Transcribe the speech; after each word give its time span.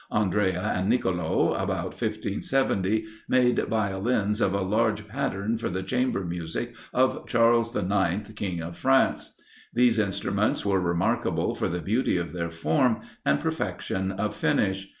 Andrea 0.11 0.73
and 0.75 0.89
Nicolo, 0.89 1.53
about 1.53 1.89
1570, 1.91 3.05
made 3.29 3.59
Violins 3.59 4.41
of 4.41 4.55
a 4.55 4.61
large 4.63 5.07
pattern 5.07 5.59
for 5.59 5.69
the 5.69 5.83
chamber 5.83 6.25
music 6.25 6.73
of 6.91 7.27
Charles 7.27 7.75
IX. 7.75 8.27
King 8.35 8.63
of 8.63 8.75
France. 8.75 9.39
These 9.75 9.99
instruments 9.99 10.65
were 10.65 10.81
remarkable 10.81 11.53
for 11.53 11.69
the 11.69 11.83
beauty 11.83 12.17
of 12.17 12.33
their 12.33 12.49
form, 12.49 13.01
and 13.23 13.39
perfection 13.39 14.11
of 14.13 14.33
finish. 14.35 14.89